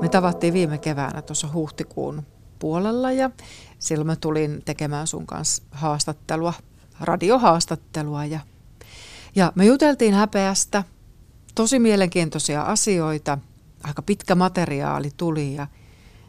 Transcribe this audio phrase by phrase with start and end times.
[0.00, 2.26] Me tavattiin viime keväänä tuossa huhtikuun
[2.58, 3.30] puolella ja
[3.78, 6.54] silloin mä tulin tekemään sun kanssa haastattelua,
[7.00, 8.40] radiohaastattelua ja,
[9.36, 10.84] ja me juteltiin häpeästä,
[11.54, 13.38] tosi mielenkiintoisia asioita,
[13.82, 15.66] aika pitkä materiaali tuli ja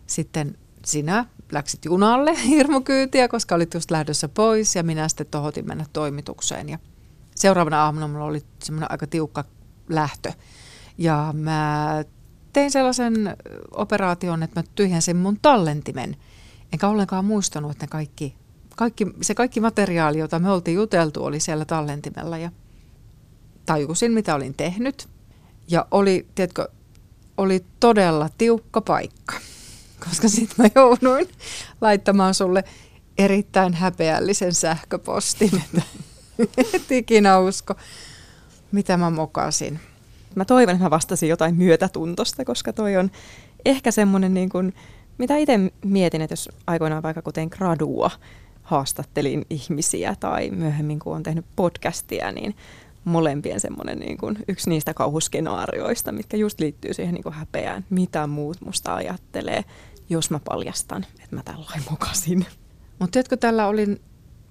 [0.08, 5.86] sitten sinä läksit junalle hirmukyytiä, koska olit just lähdössä pois ja minä sitten tohotin mennä
[5.94, 6.70] toimitukseen.
[6.70, 6.80] Ja
[7.36, 9.44] seuraavana aamuna mulla oli semmoinen aika tiukka
[9.90, 10.34] lähtö
[10.98, 12.04] ja mä
[12.54, 13.38] tein sellaisen
[13.72, 16.18] operaation, että mä tyhjensin mun tallentimen.
[16.74, 18.36] Enkä ollenkaan muistanut, että ne kaikki,
[18.76, 22.38] kaikki, se kaikki materiaali, jota me oltiin juteltu, oli siellä tallentimella.
[22.38, 22.52] Ja
[23.66, 25.10] tajusin, mitä olin tehnyt.
[25.68, 26.68] Ja oli, tiedätkö,
[27.38, 29.34] oli todella tiukka paikka.
[30.06, 31.28] Koska sitten mä jouduin
[31.82, 32.64] laittamaan sulle
[33.18, 35.64] erittäin häpeällisen sähköpostin,
[36.74, 37.76] et ikinä usko,
[38.72, 39.80] mitä mä mokasin
[40.36, 43.12] mä toivon, että mä vastasin jotain myötätuntosta, koska toi on
[43.66, 44.74] ehkä semmoinen, niin kuin,
[45.18, 48.12] mitä itse mietin, että jos aikoinaan vaikka kuten gradua
[48.64, 52.56] haastattelin ihmisiä tai myöhemmin kun on tehnyt podcastia, niin
[53.04, 58.28] molempien semmoinen niin kuin, yksi niistä kauhuskenaarioista, mitkä just liittyy siihen niin kuin häpeään, mitä
[58.28, 59.66] muut musta ajattelee,
[60.10, 62.46] jos mä paljastan, että mä tällainen mokasin.
[63.00, 64.02] Mutta tiedätkö, tällä oli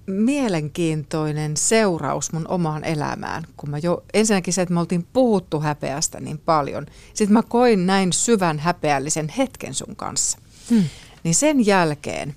[0.06, 6.20] mielenkiintoinen seuraus mun omaan elämään, kun mä jo ensinnäkin se, että me oltiin puhuttu häpeästä
[6.20, 6.86] niin paljon.
[7.14, 10.38] Sitten mä koin näin syvän häpeällisen hetken sun kanssa.
[10.70, 10.84] Hmm.
[11.24, 12.34] Niin sen jälkeen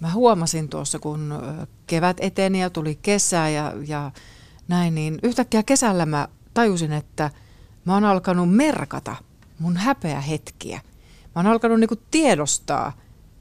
[0.00, 1.34] mä huomasin tuossa, kun
[1.86, 4.10] kevät eteni ja tuli kesä ja, ja
[4.68, 7.30] näin, niin yhtäkkiä kesällä mä tajusin, että
[7.84, 9.16] mä oon alkanut merkata
[9.58, 10.80] mun häpeähetkiä.
[11.24, 12.92] Mä oon alkanut niinku tiedostaa,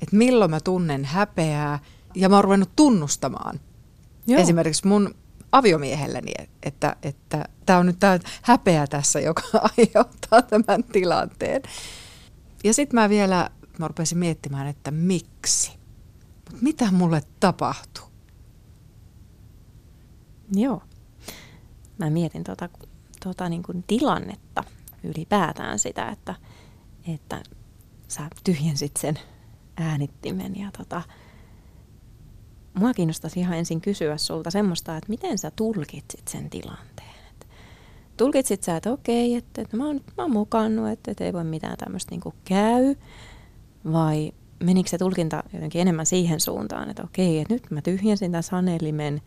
[0.01, 1.79] että milloin mä tunnen häpeää–
[2.17, 3.59] ja mä oon ruvennut tunnustamaan
[4.27, 4.41] Joo.
[4.41, 5.15] esimerkiksi mun
[5.51, 6.31] aviomiehelleni,
[6.63, 6.95] että
[7.29, 9.43] tämä että, on nyt tämä häpeä tässä, joka
[9.77, 11.61] aiheuttaa tämän tilanteen.
[12.63, 15.71] Ja sitten mä vielä mä rupesin miettimään, että miksi.
[16.51, 18.05] Mut mitä mulle tapahtuu?
[20.53, 20.83] Joo.
[21.97, 22.69] Mä mietin tuota,
[23.23, 24.63] tuota niin kuin tilannetta
[25.03, 26.35] ylipäätään sitä, että,
[27.13, 27.43] että
[28.07, 29.19] sä tyhjensit sen
[29.77, 31.01] äänittimen ja tota,
[32.79, 37.15] mua kiinnostaisi ihan ensin kysyä sulta semmoista, että miten sä tulkitsit sen tilanteen.
[37.31, 37.47] Et
[38.17, 41.43] tulkitsit sä, että okei, että, että mä, oon, mä oon mukannut, että, että ei voi
[41.43, 42.95] mitään tämmöistä niinku käy,
[43.91, 44.31] vai
[44.63, 49.21] menikö se tulkinta jotenkin enemmän siihen suuntaan, että okei, että nyt mä tyhjensin tämän sanelimen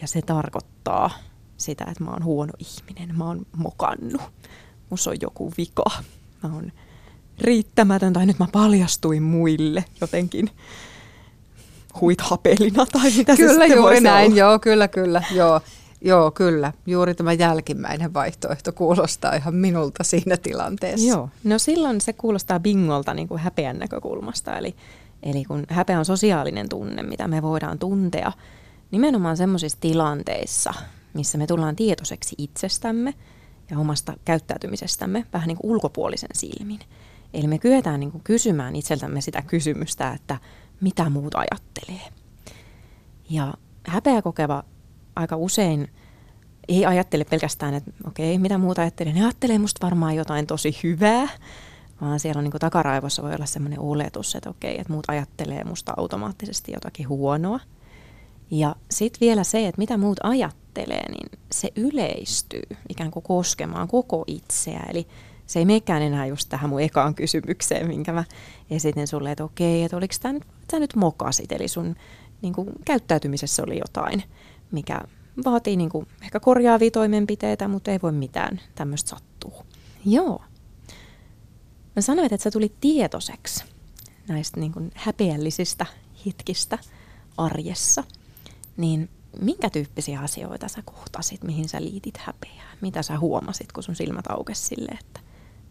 [0.00, 1.10] ja se tarkoittaa
[1.56, 4.22] sitä, että mä oon huono ihminen, mä oon mokannut,
[4.90, 5.84] musta on joku vika,
[6.42, 6.72] mä oon
[7.40, 10.50] riittämätön tai nyt mä paljastuin muille jotenkin
[12.00, 14.38] huit hapelina tai mitä Kyllä se juuri näin, olla.
[14.40, 15.60] joo, kyllä, kyllä, joo.
[16.02, 16.72] Joo, kyllä.
[16.86, 21.08] Juuri tämä jälkimmäinen vaihtoehto kuulostaa ihan minulta siinä tilanteessa.
[21.08, 24.56] Joo, no silloin se kuulostaa bingolta niin kuin häpeän näkökulmasta.
[24.56, 24.74] Eli,
[25.22, 28.32] eli kun häpeä on sosiaalinen tunne, mitä me voidaan tuntea
[28.90, 30.74] nimenomaan sellaisissa tilanteissa,
[31.14, 33.14] missä me tullaan tietoiseksi itsestämme
[33.70, 36.80] ja omasta käyttäytymisestämme vähän niin kuin ulkopuolisen silmin.
[37.34, 40.38] Eli me kyetään niin kuin kysymään itseltämme sitä kysymystä, että
[40.80, 42.08] mitä muut ajattelee.
[43.30, 43.54] Ja
[43.86, 44.64] häpeä kokeva
[45.16, 45.88] aika usein
[46.68, 49.12] ei ajattele pelkästään, että okei, mitä muuta ajattelee.
[49.12, 51.28] Ne ajattelee musta varmaan jotain tosi hyvää,
[52.00, 55.94] vaan siellä on niin takaraivossa voi olla sellainen oletus, että okei, että muut ajattelee musta
[55.96, 57.60] automaattisesti jotakin huonoa.
[58.50, 64.24] Ja sitten vielä se, että mitä muut ajattelee, niin se yleistyy ikään kuin koskemaan koko
[64.26, 64.82] itseä.
[64.88, 65.06] Eli
[65.46, 68.24] se ei mekään enää just tähän mun ekaan kysymykseen, minkä mä
[68.70, 71.96] esitin sulle, että okei, että oliko tämä nyt, sä nyt mokasit, eli sun
[72.42, 74.22] niin kuin, käyttäytymisessä oli jotain,
[74.72, 75.00] mikä
[75.44, 79.52] vaatii niin kuin, ehkä korjaavia toimenpiteitä, mutta ei voi mitään, tämmöistä sattuu.
[80.04, 80.42] Joo.
[81.96, 83.64] Mä sanoin, että sä tulit tietoiseksi
[84.28, 85.86] näistä niin kuin, häpeällisistä
[86.26, 86.78] hetkistä
[87.36, 88.04] arjessa,
[88.76, 89.08] niin
[89.40, 92.70] minkä tyyppisiä asioita sä kohtasit, mihin sä liitit häpeää?
[92.80, 95.20] Mitä sä huomasit, kun sun silmät aukesi sille, että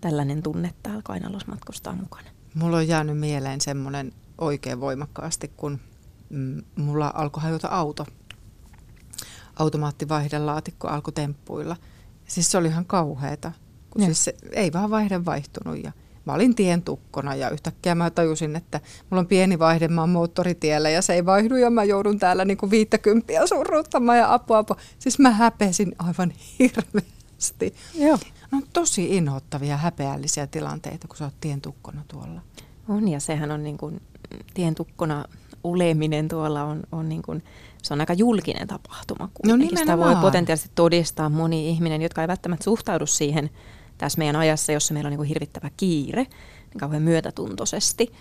[0.01, 2.29] tällainen tunne täällä kainalossa matkustaa mukana.
[2.55, 5.79] Mulla on jäänyt mieleen semmoinen oikein voimakkaasti, kun
[6.29, 8.05] mm, mulla alkoi hajota auto.
[9.59, 11.75] Automaattivaihdelaatikko alkoi temppuilla.
[12.27, 13.51] Siis se oli ihan kauheeta,
[13.89, 15.91] kun siis se ei vaan vaihde vaihtunut ja
[16.25, 20.09] mä olin tien tukkona ja yhtäkkiä mä tajusin, että mulla on pieni vaihde, mä oon
[20.09, 24.75] moottoritiellä ja se ei vaihdu ja mä joudun täällä niinku viittäkymppiä surruttamaan ja apua apua.
[24.99, 27.75] Siis mä häpesin aivan hirveästi.
[27.93, 28.17] Joo.
[28.51, 32.41] No on tosi inhottavia, häpeällisiä tilanteita, kun sä oot tientukkona tuolla.
[32.87, 34.01] On, ja sehän on niin kuin,
[34.53, 35.25] tientukkona
[35.63, 37.43] oleminen tuolla on, on niin kuin,
[37.83, 39.29] se on aika julkinen tapahtuma.
[39.45, 43.49] No Sitä voi potentiaalisesti todistaa moni ihminen, jotka ei välttämättä suhtaudu siihen
[43.97, 48.13] tässä meidän ajassa, jossa meillä on niin kuin hirvittävä kiire, niin kauhean myötätuntoisesti.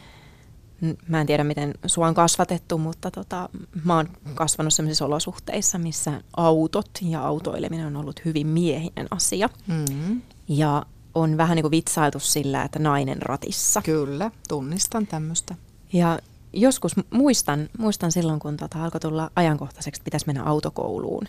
[1.08, 3.49] Mä en tiedä, miten sua on kasvatettu, mutta tota,
[3.84, 9.49] mä oon kasvanut sellaisissa olosuhteissa, missä autot ja autoileminen on ollut hyvin miehinen asia.
[9.66, 10.22] Mm-hmm.
[10.49, 13.82] Ja on vähän niin kuin vitsailtu sillä, että nainen ratissa.
[13.82, 15.55] Kyllä, tunnistan tämmöistä.
[15.93, 16.19] Ja
[16.52, 21.25] joskus muistan, muistan silloin, kun tota alkoi tulla ajankohtaiseksi, että pitäisi mennä autokouluun,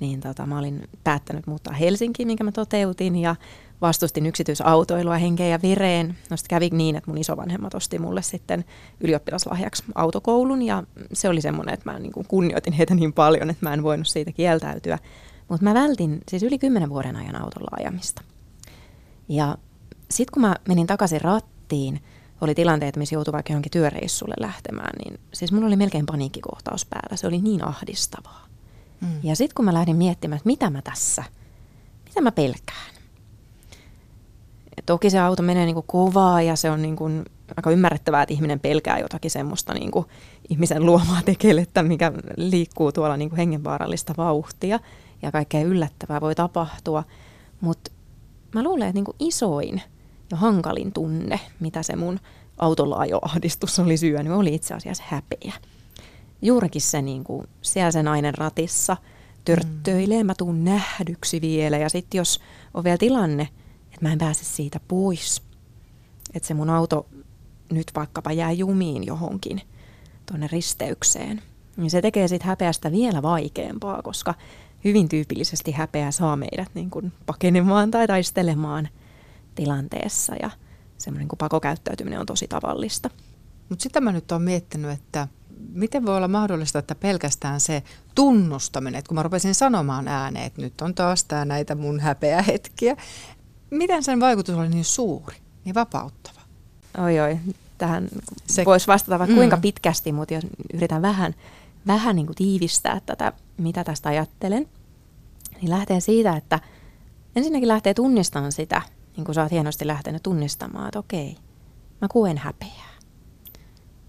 [0.00, 3.36] niin tota, mä olin päättänyt muuttaa Helsinkiin, minkä mä toteutin, ja
[3.80, 6.16] vastustin yksityisautoilua henkeen ja vireen.
[6.30, 8.64] No sitten kävi niin, että mun isovanhemmat osti mulle sitten
[9.00, 10.82] ylioppilaslahjaksi autokoulun, ja
[11.12, 14.32] se oli semmoinen, että mä niin kunnioitin heitä niin paljon, että mä en voinut siitä
[14.32, 14.98] kieltäytyä.
[15.48, 18.22] Mutta mä vältin siis yli kymmenen vuoden ajan autolla ajamista.
[19.28, 19.56] Ja
[20.10, 22.00] sitten kun mä menin takaisin rattiin,
[22.40, 27.16] oli tilanteet, missä joutui vaikka johonkin työreissulle lähtemään, niin siis mulla oli melkein paniikkikohtaus päällä.
[27.16, 28.46] Se oli niin ahdistavaa.
[29.00, 29.08] Mm.
[29.22, 31.24] Ja sitten kun mä lähdin miettimään, että mitä mä tässä,
[32.04, 32.96] mitä mä pelkään.
[34.76, 37.10] Ja toki se auto menee niinku kovaa ja se on niinku
[37.56, 40.06] aika ymmärrettävää, että ihminen pelkää jotakin semmoista niinku
[40.48, 44.80] ihmisen luomaa tekelettä, mikä liikkuu tuolla niinku hengenvaarallista vauhtia
[45.22, 47.04] ja kaikkea yllättävää voi tapahtua.
[47.60, 47.90] Mutta
[48.54, 49.82] mä luulen, että niinku isoin
[50.30, 52.20] ja hankalin tunne, mitä se mun
[52.58, 55.52] autolla-ajoahdistus oli syönyt, oli itse asiassa häpeä.
[56.42, 58.96] Juurikin se niin kuin, siellä se nainen ratissa
[59.44, 62.40] törttöilee, mä tuun nähdyksi vielä ja sitten jos
[62.74, 63.48] on vielä tilanne,
[63.84, 65.42] että mä en pääse siitä pois,
[66.34, 67.06] että se mun auto
[67.72, 69.60] nyt vaikkapa jää jumiin johonkin
[70.26, 71.42] tuonne risteykseen,
[71.76, 74.34] niin se tekee sitten häpeästä vielä vaikeampaa, koska
[74.84, 78.88] hyvin tyypillisesti häpeä saa meidät niin kuin pakenemaan tai taistelemaan
[79.56, 80.50] tilanteessa ja
[80.98, 83.10] semmoinen kuin pakokäyttäytyminen on tosi tavallista.
[83.68, 85.28] Mutta sitä mä nyt oon miettinyt, että
[85.72, 87.82] miten voi olla mahdollista, että pelkästään se
[88.14, 92.96] tunnustaminen, että kun mä rupesin sanomaan ääneen, että nyt on taas tää näitä mun häpeähetkiä,
[93.70, 96.40] miten sen vaikutus oli niin suuri, niin vapauttava?
[96.98, 97.38] Oi oi,
[97.78, 98.08] tähän
[98.46, 99.36] se, voisi vastata vaikka mm.
[99.36, 101.34] kuinka pitkästi, mutta jos yritän vähän,
[101.86, 104.68] vähän niin kuin tiivistää tätä, mitä tästä ajattelen,
[105.60, 106.60] niin lähtee siitä, että
[107.36, 108.82] ensinnäkin lähtee tunnistamaan sitä,
[109.16, 111.36] niin kuin sä oot hienosti lähtenyt tunnistamaan, että okei,
[112.00, 112.96] mä koen häpeää.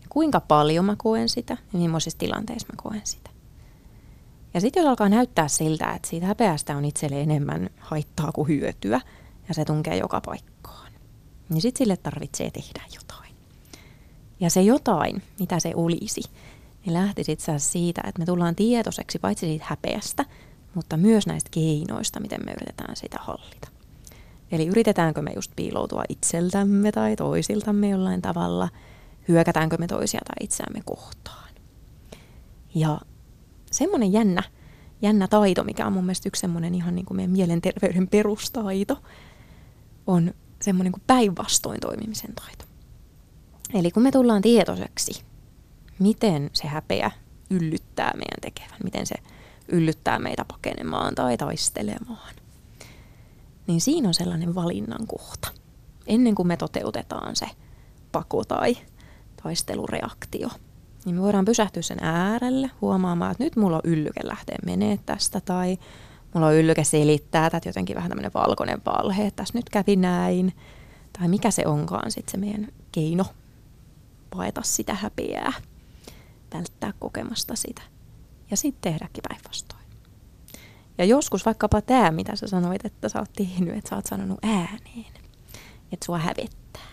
[0.10, 3.30] Kuinka paljon mä koen sitä ja millaisissa tilanteissa mä koen sitä.
[4.54, 9.02] Ja sitten jos alkaa näyttää siltä, että siitä häpeästä on itselle enemmän haittaa kuin hyötyä
[9.48, 10.92] ja se tunkee joka paikkaan,
[11.50, 13.36] niin sitten sille tarvitsee tehdä jotain.
[14.40, 16.22] Ja se jotain, mitä se olisi,
[16.86, 20.26] niin lähtisi itse siitä, että me tullaan tietoiseksi paitsi siitä häpeästä,
[20.74, 23.77] mutta myös näistä keinoista, miten me yritetään sitä hallita.
[24.52, 28.70] Eli yritetäänkö me just piiloutua itseltämme tai toisiltamme jollain tavalla,
[29.28, 31.50] hyökätäänkö me toisia tai itseämme kohtaan.
[32.76, 33.02] Ja
[33.72, 34.44] semmoinen jännä,
[35.02, 39.02] jännä taito, mikä on mun mielestä yksi semmoinen ihan niin kuin meidän mielenterveyden perustaito,
[40.08, 42.66] on semmoinen kuin päinvastoin toimimisen taito.
[43.74, 45.22] Eli kun me tullaan tietoiseksi,
[46.00, 47.12] miten se häpeä
[47.50, 49.16] yllyttää meidän tekevän, miten se
[49.68, 52.36] yllyttää meitä pakenemaan tai taistelemaan,
[53.68, 55.48] niin siinä on sellainen valinnan kohta.
[56.08, 57.50] Ennen kuin me toteutetaan se
[58.12, 58.78] pako tai
[59.44, 60.50] taistelureaktio,
[61.06, 65.42] niin me voidaan pysähtyä sen äärelle huomaamaan, että nyt mulla on yllyke lähteä menee tästä
[65.42, 65.78] tai
[66.34, 70.54] mulla on yllyke selittää tätä jotenkin vähän tämmöinen valkoinen valhe, että tässä nyt kävi näin.
[71.20, 73.26] Tai mikä se onkaan sitten se meidän keino
[74.30, 75.54] paeta sitä häpeää,
[76.54, 77.82] välttää kokemasta sitä
[78.52, 79.77] ja sitten tehdäkin päinvastoin.
[80.98, 84.40] Ja joskus vaikkapa tämä, mitä sä sanoit, että sä oot tehnyt, että sä oot sanonut
[84.44, 85.14] ääneen,
[85.92, 86.88] että sua hävettää.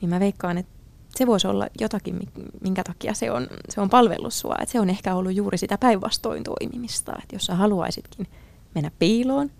[0.00, 0.72] Niin mä veikkaan, että
[1.16, 2.20] se voisi olla jotakin,
[2.60, 4.54] minkä takia se on, se on palvellut sua.
[4.60, 7.12] Että se on ehkä ollut juuri sitä päinvastoin toimimista.
[7.22, 8.26] Että jos sä haluaisitkin
[8.74, 9.50] mennä piiloon,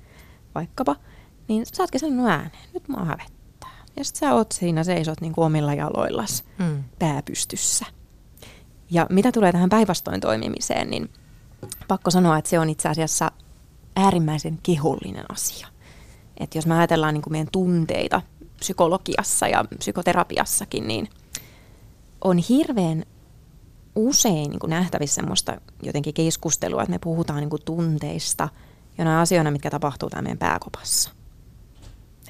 [0.54, 0.96] vaikkapa,
[1.48, 3.84] niin sä ootkin sanonut ääneen, nyt mua hävettää.
[3.96, 6.84] Ja sit sä oot siinä, seisot niin kuin omilla jaloillas mm.
[6.98, 7.86] pääpystyssä.
[8.90, 11.10] Ja mitä tulee tähän päinvastoin toimimiseen, niin–
[11.88, 13.30] pakko sanoa, että se on itse asiassa
[13.96, 15.68] äärimmäisen kehollinen asia.
[16.40, 18.22] Että jos me ajatellaan niin kuin meidän tunteita
[18.58, 21.08] psykologiassa ja psykoterapiassakin, niin
[22.20, 23.04] on hirveän
[23.96, 28.48] usein niin kuin nähtävissä semmoista jotenkin keskustelua, että me puhutaan niin kuin tunteista
[28.98, 31.10] jonain asioina, mitkä tapahtuu tämän meidän pääkopassa.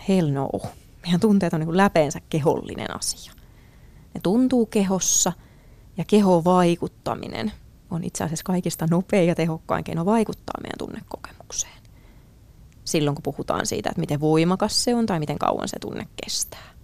[0.09, 0.51] Hell no.
[1.03, 3.33] Meidän tunteet on niin kuin läpeensä kehollinen asia.
[4.15, 5.33] Ne tuntuu kehossa
[5.97, 7.53] ja keho vaikuttaminen–
[7.95, 11.83] on itse asiassa kaikista nopein ja tehokkain keino vaikuttaa meidän tunnekokemukseen.
[12.85, 16.75] Silloin kun puhutaan siitä, että miten voimakas se on tai miten kauan se tunne kestää.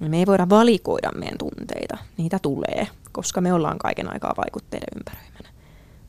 [0.00, 5.48] Me ei voida valikoida meidän tunteita, niitä tulee, koska me ollaan kaiken aikaa vaikutteiden ympäröimänä.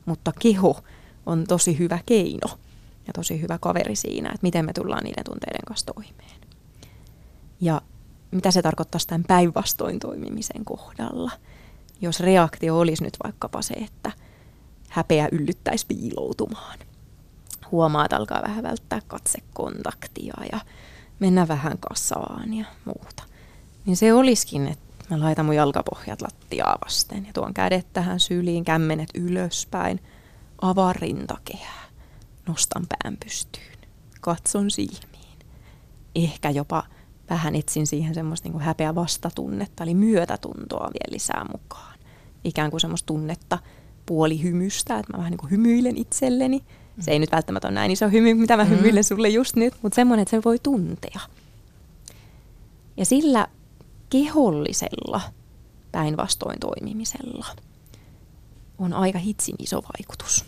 [0.06, 0.80] Mutta keho
[1.26, 2.58] on tosi hyvä keino
[3.06, 6.40] ja tosi hyvä kaveri siinä, että miten me tullaan niiden tunteiden kanssa toimeen.
[7.60, 7.80] Ja
[8.30, 11.30] mitä se tarkoittaisi tämän päinvastoin toimimisen kohdalla.
[12.02, 14.12] Jos reaktio olisi nyt vaikkapa se, että
[14.88, 16.78] häpeä yllyttäisi piiloutumaan.
[17.70, 20.60] Huomaa, että alkaa vähän välttää katsekontaktia ja
[21.18, 23.22] mennä vähän kasaan ja muuta.
[23.86, 28.64] Niin se olisikin, että mä laitan mun jalkapohjat lattiaa vasten ja tuon kädet tähän syliin,
[28.64, 30.00] kämmenet ylöspäin,
[30.62, 31.84] avaan rintakehää,
[32.48, 33.78] nostan pään pystyyn,
[34.20, 35.38] katson silmiin.
[36.14, 36.82] Ehkä jopa
[37.30, 41.91] vähän etsin siihen semmoista niin häpeä vastatunnetta, eli myötätuntoa vielä lisää mukaan.
[42.44, 43.58] Ikään kuin semmoista tunnetta
[44.06, 46.64] puolihymystä, että mä vähän niin kuin hymyilen itselleni.
[47.00, 48.70] Se ei nyt välttämättä ole näin iso hymy, mitä mä mm.
[48.70, 51.20] hymyilen sulle just nyt, mutta semmoinen, että se voi tuntea.
[52.96, 53.46] Ja sillä
[54.10, 55.20] kehollisella
[55.92, 57.46] päinvastoin toimimisella
[58.78, 60.44] on aika hitsin iso vaikutus.